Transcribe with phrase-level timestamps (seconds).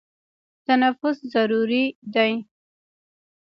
[0.67, 2.31] تنفس ضروري دی.